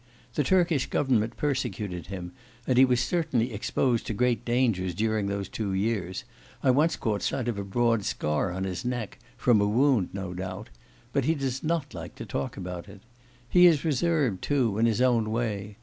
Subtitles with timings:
[0.33, 2.31] The Turkish Government persecuted him,
[2.65, 6.23] and he was certainly exposed to great dangers during those two years;
[6.63, 10.33] I once caught sight of a broad scar on his neck, from a wound, no
[10.33, 10.71] doubt;
[11.13, 13.01] but he does not like to talk about it.
[13.47, 15.77] He is reserved, too, in his own way.